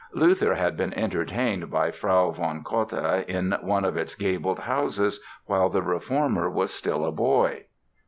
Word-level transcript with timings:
Luther 0.13 0.55
had 0.55 0.75
been 0.77 0.95
entertained 0.95 1.69
by 1.69 1.91
Frau 1.91 2.31
von 2.31 2.63
Cotta 2.63 3.23
in 3.29 3.51
one 3.61 3.85
of 3.85 3.95
its 3.97 4.15
gabled 4.15 4.57
houses 4.57 5.19
while 5.45 5.69
the 5.69 5.83
Reformer 5.83 6.49
was 6.49 6.73
still 6.73 7.05
a 7.05 7.11
boy. 7.11 7.65